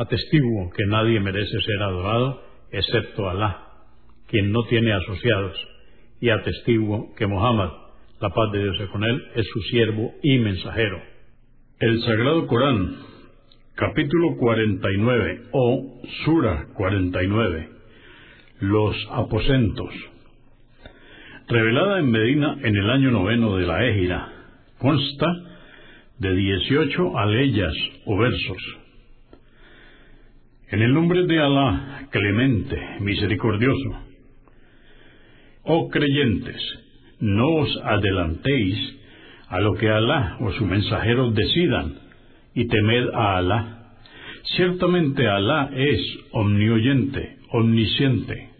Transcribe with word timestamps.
Atestiguo 0.00 0.70
que 0.70 0.86
nadie 0.86 1.20
merece 1.20 1.60
ser 1.60 1.82
adorado 1.82 2.42
excepto 2.72 3.28
Alá, 3.28 3.66
quien 4.28 4.50
no 4.50 4.62
tiene 4.62 4.94
asociados, 4.94 5.54
y 6.22 6.30
atestiguo 6.30 7.14
que 7.16 7.26
Muhammad, 7.26 7.68
la 8.18 8.30
paz 8.30 8.50
de 8.50 8.62
Dios 8.62 8.88
con 8.92 9.04
él, 9.04 9.22
es 9.34 9.46
su 9.52 9.60
siervo 9.64 10.14
y 10.22 10.38
mensajero. 10.38 11.02
El 11.80 12.00
Sagrado 12.00 12.46
Corán, 12.46 12.96
capítulo 13.74 14.38
49 14.38 15.42
o 15.52 16.00
Sura 16.24 16.68
49, 16.72 17.68
los 18.60 18.96
aposentos, 19.10 19.90
revelada 21.46 21.98
en 21.98 22.10
Medina 22.10 22.56
en 22.62 22.74
el 22.74 22.88
año 22.88 23.10
noveno 23.10 23.58
de 23.58 23.66
la 23.66 23.86
Égira, 23.86 24.32
consta 24.78 25.26
de 26.16 26.34
18 26.34 27.18
aleyas 27.18 27.74
o 28.06 28.16
versos 28.16 28.79
en 30.70 30.82
el 30.82 30.94
nombre 30.94 31.26
de 31.26 31.40
Alá, 31.40 32.08
clemente, 32.10 32.78
misericordioso. 33.00 33.90
Oh 35.64 35.88
creyentes, 35.88 36.62
no 37.18 37.48
os 37.56 37.76
adelantéis 37.82 38.76
a 39.48 39.60
lo 39.60 39.74
que 39.74 39.88
Alá 39.88 40.36
o 40.40 40.52
su 40.52 40.64
mensajero 40.64 41.32
decidan, 41.32 41.94
y 42.54 42.68
temed 42.68 43.08
a 43.14 43.38
Alá. 43.38 43.94
Ciertamente 44.56 45.26
Alá 45.26 45.70
es 45.74 46.00
omnioyente, 46.30 47.38
omnisciente. 47.50 48.50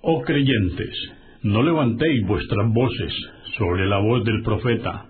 Oh 0.00 0.22
creyentes, 0.22 0.96
no 1.42 1.62
levantéis 1.62 2.26
vuestras 2.26 2.72
voces 2.72 3.12
sobre 3.58 3.86
la 3.86 3.98
voz 3.98 4.24
del 4.24 4.42
profeta, 4.42 5.06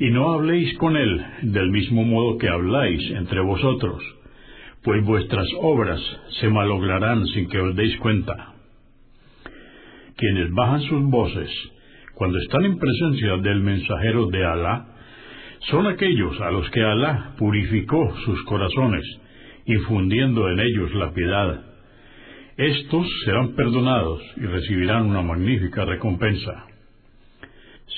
y 0.00 0.10
no 0.10 0.32
habléis 0.32 0.76
con 0.78 0.96
él 0.96 1.24
del 1.42 1.70
mismo 1.70 2.02
modo 2.04 2.38
que 2.38 2.48
habláis 2.48 3.08
entre 3.12 3.40
vosotros 3.40 4.02
pues 4.82 5.04
vuestras 5.04 5.46
obras 5.60 6.00
se 6.40 6.48
malograrán 6.48 7.26
sin 7.26 7.48
que 7.48 7.58
os 7.58 7.76
deis 7.76 7.96
cuenta. 7.98 8.54
Quienes 10.16 10.52
bajan 10.52 10.82
sus 10.82 11.02
voces 11.10 11.50
cuando 12.20 12.38
están 12.38 12.66
en 12.66 12.78
presencia 12.78 13.38
del 13.38 13.60
mensajero 13.60 14.26
de 14.26 14.44
Alá, 14.44 14.84
son 15.70 15.86
aquellos 15.86 16.38
a 16.42 16.50
los 16.50 16.68
que 16.68 16.82
Alá 16.82 17.34
purificó 17.38 18.14
sus 18.26 18.42
corazones, 18.44 19.02
infundiendo 19.64 20.50
en 20.50 20.60
ellos 20.60 20.94
la 20.96 21.14
piedad. 21.14 21.64
Estos 22.58 23.06
serán 23.24 23.54
perdonados 23.54 24.22
y 24.36 24.40
recibirán 24.40 25.06
una 25.06 25.22
magnífica 25.22 25.86
recompensa. 25.86 26.66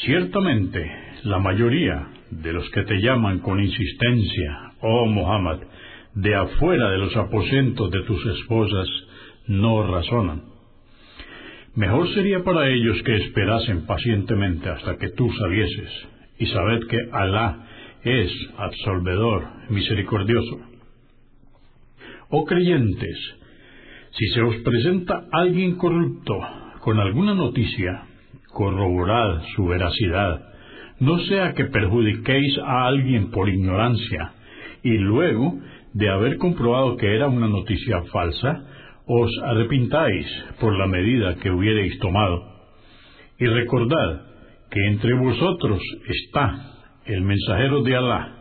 Ciertamente, 0.04 0.88
la 1.24 1.40
mayoría 1.40 2.06
de 2.30 2.52
los 2.52 2.70
que 2.70 2.84
te 2.84 3.00
llaman 3.00 3.40
con 3.40 3.60
insistencia, 3.60 4.72
oh 4.82 5.06
Muhammad, 5.06 5.58
de 6.14 6.34
afuera 6.34 6.90
de 6.90 6.98
los 6.98 7.16
aposentos 7.16 7.90
de 7.90 8.02
tus 8.02 8.24
esposas 8.26 8.88
no 9.46 9.86
razonan. 9.86 10.42
Mejor 11.74 12.12
sería 12.12 12.44
para 12.44 12.68
ellos 12.68 13.02
que 13.02 13.16
esperasen 13.16 13.86
pacientemente 13.86 14.68
hasta 14.68 14.98
que 14.98 15.08
tú 15.10 15.30
salieses, 15.32 15.90
y 16.38 16.46
sabed 16.46 16.80
que 16.86 16.98
Alá 17.12 17.66
es 18.04 18.30
absolvedor, 18.58 19.48
misericordioso. 19.70 20.60
Oh 22.28 22.44
creyentes, 22.44 23.18
si 24.10 24.26
se 24.28 24.42
os 24.42 24.56
presenta 24.56 25.24
alguien 25.32 25.76
corrupto 25.76 26.38
con 26.80 26.98
alguna 26.98 27.34
noticia, 27.34 28.02
corroborad 28.52 29.42
su 29.56 29.66
veracidad, 29.66 30.52
no 31.00 31.18
sea 31.20 31.54
que 31.54 31.64
perjudiquéis 31.64 32.58
a 32.58 32.86
alguien 32.86 33.30
por 33.30 33.48
ignorancia, 33.48 34.32
y 34.82 34.98
luego 34.98 35.58
de 35.94 36.08
haber 36.08 36.38
comprobado 36.38 36.96
que 36.96 37.14
era 37.14 37.28
una 37.28 37.48
noticia 37.48 38.02
falsa, 38.12 38.64
os 39.06 39.30
arrepintáis 39.44 40.26
por 40.60 40.76
la 40.78 40.86
medida 40.86 41.36
que 41.36 41.50
hubierais 41.50 41.98
tomado. 41.98 42.42
Y 43.38 43.46
recordad 43.46 44.22
que 44.70 44.86
entre 44.86 45.14
vosotros 45.14 45.80
está 46.08 46.72
el 47.06 47.22
mensajero 47.22 47.82
de 47.82 47.96
Alá, 47.96 48.36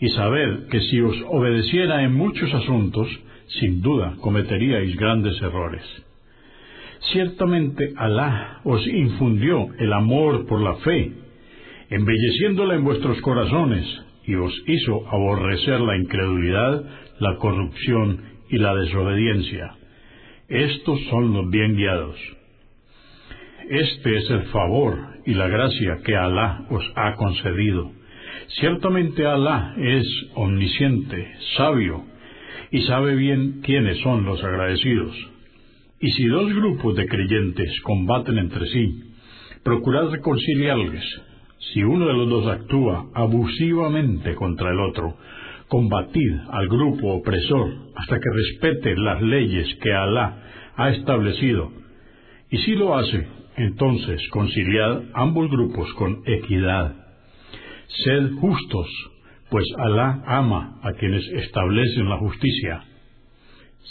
y 0.00 0.08
sabed 0.10 0.68
que 0.68 0.80
si 0.80 1.00
os 1.00 1.16
obedeciera 1.28 2.04
en 2.04 2.14
muchos 2.14 2.52
asuntos, 2.54 3.08
sin 3.60 3.82
duda 3.82 4.16
cometeríais 4.20 4.96
grandes 4.96 5.40
errores. 5.42 5.82
Ciertamente 7.12 7.92
Alá 7.96 8.60
os 8.64 8.86
infundió 8.86 9.68
el 9.78 9.92
amor 9.92 10.46
por 10.46 10.60
la 10.60 10.76
fe, 10.76 11.12
embelleciéndola 11.90 12.74
en 12.74 12.84
vuestros 12.84 13.20
corazones, 13.20 13.86
y 14.28 14.34
os 14.34 14.52
hizo 14.66 15.08
aborrecer 15.08 15.80
la 15.80 15.96
incredulidad, 15.96 16.84
la 17.18 17.36
corrupción 17.36 18.20
y 18.50 18.58
la 18.58 18.74
desobediencia. 18.74 19.74
Estos 20.48 21.00
son 21.08 21.32
los 21.32 21.48
bien 21.48 21.74
guiados. 21.76 22.16
Este 23.70 24.18
es 24.18 24.30
el 24.30 24.42
favor 24.48 24.98
y 25.24 25.32
la 25.32 25.48
gracia 25.48 26.00
que 26.04 26.14
Alá 26.14 26.66
os 26.68 26.84
ha 26.94 27.14
concedido. 27.14 27.90
Ciertamente 28.60 29.24
Alá 29.24 29.74
es 29.78 30.06
omnisciente, 30.34 31.34
sabio, 31.56 32.04
y 32.70 32.82
sabe 32.82 33.14
bien 33.14 33.62
quiénes 33.62 33.98
son 34.00 34.26
los 34.26 34.44
agradecidos. 34.44 35.16
Y 36.00 36.10
si 36.10 36.26
dos 36.26 36.52
grupos 36.52 36.96
de 36.96 37.06
creyentes 37.06 37.80
combaten 37.80 38.36
entre 38.36 38.66
sí, 38.66 39.04
procurad 39.64 40.10
reconciliarles 40.10 41.02
si 41.58 41.82
uno 41.82 42.06
de 42.06 42.14
los 42.14 42.28
dos 42.28 42.46
actúa 42.46 43.06
abusivamente 43.14 44.34
contra 44.34 44.70
el 44.70 44.80
otro, 44.80 45.16
combatid 45.68 46.32
al 46.50 46.68
grupo 46.68 47.14
opresor 47.14 47.68
hasta 47.96 48.18
que 48.18 48.30
respete 48.30 48.96
las 48.96 49.20
leyes 49.20 49.66
que 49.82 49.92
Alá 49.92 50.42
ha 50.76 50.90
establecido. 50.90 51.70
Y 52.50 52.58
si 52.58 52.74
lo 52.74 52.96
hace, 52.96 53.26
entonces 53.56 54.22
conciliad 54.30 55.02
ambos 55.14 55.50
grupos 55.50 55.92
con 55.94 56.22
equidad. 56.26 56.94
Sed 58.04 58.32
justos, 58.40 58.88
pues 59.50 59.64
Alá 59.78 60.22
ama 60.26 60.78
a 60.82 60.92
quienes 60.92 61.26
establecen 61.28 62.08
la 62.08 62.18
justicia. 62.18 62.84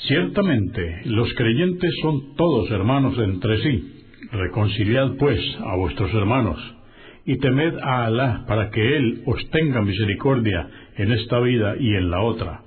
Ciertamente 0.07 1.01
los 1.05 1.33
creyentes 1.33 1.91
son 2.01 2.35
todos 2.35 2.71
hermanos 2.71 3.17
entre 3.19 3.61
sí. 3.61 3.93
Reconciliad 4.31 5.15
pues 5.17 5.39
a 5.59 5.75
vuestros 5.75 6.13
hermanos 6.13 6.76
y 7.27 7.37
temed 7.39 7.77
a 7.83 8.05
Alá 8.05 8.45
para 8.47 8.71
que 8.71 8.97
Él 8.97 9.21
os 9.25 9.49
tenga 9.49 9.81
misericordia 9.81 10.65
en 10.95 11.11
esta 11.11 11.39
vida 11.41 11.75
y 11.77 11.93
en 11.93 12.09
la 12.09 12.21
otra. 12.21 12.61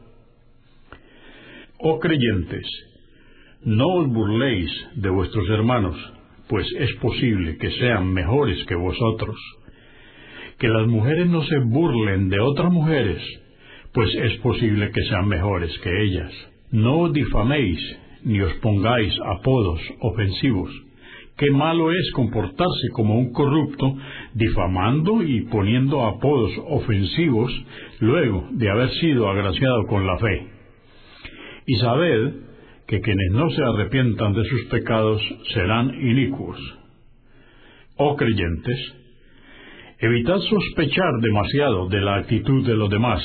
Oh 1.78 1.98
creyentes, 1.98 2.66
no 3.64 3.86
os 3.86 4.08
burléis 4.08 4.70
de 4.96 5.08
vuestros 5.08 5.48
hermanos, 5.48 5.96
pues 6.46 6.66
es 6.78 6.92
posible 6.96 7.56
que 7.56 7.70
sean 7.70 8.12
mejores 8.12 8.62
que 8.66 8.74
vosotros. 8.74 9.36
Que 10.58 10.68
las 10.68 10.86
mujeres 10.86 11.26
no 11.28 11.42
se 11.44 11.56
burlen 11.58 12.28
de 12.28 12.38
otras 12.40 12.70
mujeres, 12.70 13.22
pues 13.94 14.14
es 14.14 14.36
posible 14.40 14.90
que 14.90 15.02
sean 15.04 15.26
mejores 15.26 15.72
que 15.78 16.02
ellas. 16.02 16.32
No 16.70 16.98
os 16.98 17.14
difaméis, 17.14 17.80
ni 18.24 18.42
os 18.42 18.52
pongáis 18.56 19.14
apodos 19.24 19.80
ofensivos 20.00 20.70
Qué 21.40 21.50
malo 21.52 21.90
es 21.90 22.12
comportarse 22.12 22.90
como 22.92 23.18
un 23.18 23.32
corrupto, 23.32 23.96
difamando 24.34 25.22
y 25.22 25.40
poniendo 25.46 26.04
apodos 26.04 26.52
ofensivos 26.68 27.50
luego 27.98 28.46
de 28.50 28.68
haber 28.68 28.90
sido 29.00 29.26
agraciado 29.26 29.86
con 29.86 30.06
la 30.06 30.18
fe. 30.18 30.48
Y 31.66 31.76
sabed 31.76 32.34
que 32.86 33.00
quienes 33.00 33.30
no 33.32 33.48
se 33.48 33.62
arrepientan 33.64 34.34
de 34.34 34.44
sus 34.44 34.64
pecados 34.66 35.22
serán 35.54 35.94
inicuos. 35.94 36.58
Oh 37.96 38.16
creyentes, 38.16 38.94
evitad 39.98 40.40
sospechar 40.40 41.10
demasiado 41.22 41.88
de 41.88 42.00
la 42.02 42.16
actitud 42.16 42.66
de 42.66 42.76
los 42.76 42.90
demás, 42.90 43.22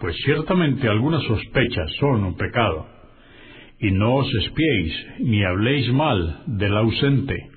pues 0.00 0.16
ciertamente 0.24 0.88
algunas 0.88 1.22
sospechas 1.22 1.88
son 2.00 2.24
un 2.24 2.36
pecado. 2.36 2.97
Y 3.80 3.90
no 3.92 4.16
os 4.16 4.34
espiéis 4.34 5.06
ni 5.20 5.44
habléis 5.44 5.92
mal 5.92 6.42
del 6.46 6.76
ausente, 6.76 7.50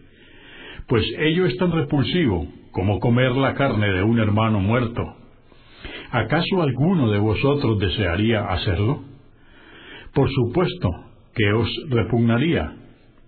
pues 0.88 1.04
ello 1.20 1.46
es 1.46 1.58
tan 1.58 1.72
repulsivo 1.72 2.48
como 2.72 3.00
comer 3.00 3.32
la 3.32 3.56
carne 3.56 3.92
de 3.92 4.04
un 4.04 4.20
hermano 4.20 4.60
muerto. 4.60 5.02
¿Acaso 6.12 6.62
alguno 6.62 7.10
de 7.10 7.20
vosotros 7.20 7.80
desearía 7.80 8.46
hacerlo? 8.46 9.04
Por 10.14 10.30
supuesto 10.30 10.90
que 11.34 11.54
os 11.54 11.70
repugnaría, 11.90 12.76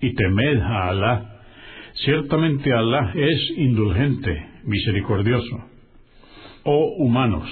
y 0.04 0.14
temed 0.14 0.60
a 0.60 0.90
Alá. 0.90 1.40
Ciertamente 1.94 2.74
Alá 2.74 3.14
es 3.16 3.58
indulgente, 3.58 4.50
misericordioso. 4.66 5.64
Oh 6.64 6.96
humanos, 6.98 7.50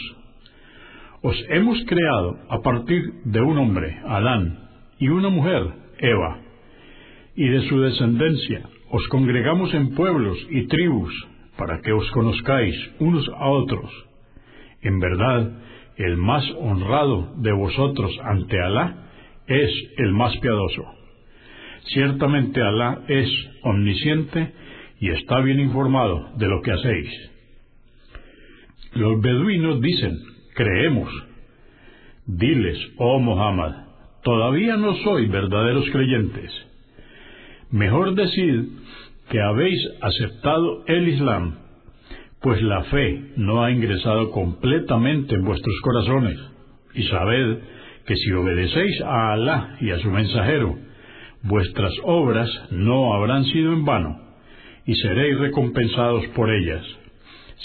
os 1.21 1.35
hemos 1.49 1.77
creado 1.85 2.39
a 2.49 2.59
partir 2.61 3.01
de 3.25 3.41
un 3.41 3.57
hombre, 3.57 3.99
Adán, 4.05 4.70
y 5.01 5.09
una 5.09 5.30
mujer, 5.30 5.63
Eva, 5.98 6.39
y 7.36 7.48
de 7.48 7.68
su 7.68 7.81
descendencia 7.81 8.69
os 8.92 9.06
congregamos 9.07 9.74
en 9.74 9.95
pueblos 9.95 10.38
y 10.51 10.68
tribus 10.68 11.12
para 11.57 11.81
que 11.81 11.92
os 11.92 12.09
conozcáis 12.12 12.75
unos 13.00 13.27
a 13.30 13.50
otros. 13.50 13.89
En 14.83 15.00
verdad, 15.00 15.59
el 15.98 16.18
más 16.18 16.44
honrado 16.59 17.33
de 17.38 17.51
vosotros 17.51 18.12
ante 18.24 18.59
Alá 18.62 19.09
es 19.48 19.71
el 19.98 20.12
más 20.13 20.38
piadoso. 20.38 20.83
Ciertamente 21.86 22.62
Alá 22.62 23.01
es 23.07 23.27
omnisciente 23.63 24.53
y 25.00 25.09
está 25.09 25.42
bien 25.42 25.59
informado 25.59 26.30
de 26.38 26.48
lo 26.48 26.62
que 26.62 26.74
hacéis. 26.74 27.31
Los 28.94 29.19
beduinos 29.19 29.81
dicen, 29.81 30.15
creemos. 30.53 31.09
Diles, 32.27 32.77
oh 32.98 33.19
Muhammad, 33.19 33.90
todavía 34.23 34.77
no 34.77 34.95
soy 35.03 35.27
verdaderos 35.27 35.89
creyentes. 35.91 36.51
Mejor 37.71 38.15
decid 38.15 38.65
que 39.29 39.41
habéis 39.41 39.79
aceptado 40.01 40.83
el 40.88 41.07
Islam, 41.07 41.56
pues 42.41 42.62
la 42.62 42.83
fe 42.85 43.31
no 43.38 43.63
ha 43.63 43.71
ingresado 43.71 44.31
completamente 44.31 45.35
en 45.35 45.45
vuestros 45.45 45.75
corazones, 45.81 46.38
y 46.94 47.03
sabed 47.03 47.59
que 48.06 48.15
si 48.15 48.31
obedecéis 48.31 49.01
a 49.01 49.33
Alá 49.33 49.77
y 49.79 49.91
a 49.91 50.00
su 50.00 50.09
mensajero, 50.09 50.77
vuestras 51.44 51.94
obras 52.03 52.50
no 52.71 53.13
habrán 53.13 53.45
sido 53.45 53.74
en 53.74 53.85
vano, 53.85 54.19
y 54.85 54.95
seréis 54.95 55.38
recompensados 55.39 56.25
por 56.35 56.51
ellas. 56.51 56.83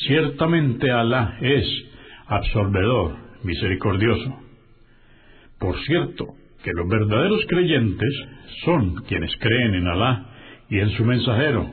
Ciertamente 0.06 0.90
Alá 0.90 1.38
es 1.40 1.66
absorbedor, 2.26 3.16
misericordioso. 3.42 4.38
Por 5.58 5.78
cierto, 5.84 6.26
que 6.66 6.72
los 6.72 6.88
verdaderos 6.88 7.46
creyentes 7.46 8.12
son 8.64 8.96
quienes 9.04 9.30
creen 9.36 9.74
en 9.74 9.86
Alá 9.86 10.26
y 10.68 10.80
en 10.80 10.90
su 10.96 11.04
mensajero, 11.04 11.70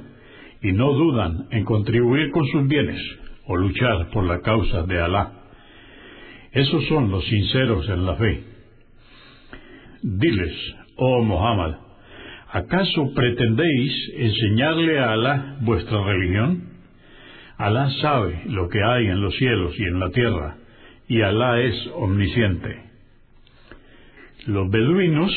y 0.62 0.72
no 0.72 0.94
dudan 0.94 1.48
en 1.50 1.66
contribuir 1.66 2.30
con 2.30 2.46
sus 2.46 2.68
bienes 2.68 3.02
o 3.48 3.58
luchar 3.58 4.12
por 4.12 4.24
la 4.24 4.42
causa 4.42 4.84
de 4.84 5.02
Alá. 5.02 5.32
Esos 6.52 6.86
son 6.90 7.10
los 7.10 7.26
sinceros 7.26 7.90
en 7.90 8.06
la 8.06 8.16
fe. 8.18 8.44
Diles, 10.04 10.76
oh 10.98 11.24
Muhammad, 11.24 11.74
¿acaso 12.52 13.16
pretendéis 13.16 14.12
enseñarle 14.16 15.00
a 15.00 15.14
Alá 15.14 15.58
vuestra 15.62 16.04
religión? 16.04 16.70
Alá 17.58 17.90
sabe 18.00 18.44
lo 18.46 18.70
que 18.70 18.84
hay 18.84 19.08
en 19.08 19.22
los 19.22 19.36
cielos 19.38 19.74
y 19.76 19.86
en 19.86 20.00
la 20.00 20.12
tierra, 20.12 20.58
y 21.08 21.20
Alá 21.22 21.62
es 21.62 21.90
omnisciente. 21.96 22.93
Los 24.48 24.70
beduinos 24.70 25.32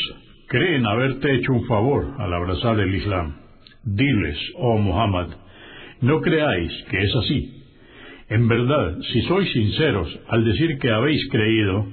creen 0.48 0.84
haberte 0.84 1.32
hecho 1.36 1.52
un 1.52 1.64
favor 1.66 2.14
al 2.18 2.34
abrazar 2.34 2.80
el 2.80 2.92
Islam. 2.92 3.36
Diles, 3.84 4.36
oh 4.56 4.78
Muhammad, 4.78 5.28
no 6.00 6.20
creáis 6.20 6.72
que 6.90 6.98
es 6.98 7.14
así. 7.14 7.62
En 8.28 8.48
verdad, 8.48 8.98
si 9.12 9.22
sois 9.22 9.52
sinceros 9.52 10.08
al 10.28 10.44
decir 10.44 10.78
que 10.78 10.90
habéis 10.90 11.24
creído, 11.30 11.86